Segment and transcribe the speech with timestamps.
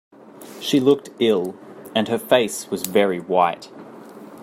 [0.59, 1.55] She looked ill,
[1.95, 3.69] and her face was very white.